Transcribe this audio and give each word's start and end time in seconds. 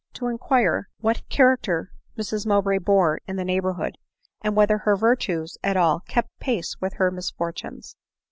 297 0.15 0.19
to 0.41 0.43
inquire 0.43 0.89
what 1.01 1.29
character 1.29 1.91
Mrs 2.17 2.47
Mowbray 2.47 2.79
bore 2.79 3.19
in 3.27 3.35
the 3.35 3.45
neighborhood, 3.45 3.99
and 4.41 4.55
whether 4.55 4.79
her 4.79 4.95
virtues 4.95 5.59
at 5.63 5.77
all 5.77 5.99
kept 6.07 6.39
pace 6.39 6.75
with 6.81 6.93
her 6.93 7.11
misfortunes. 7.11 7.95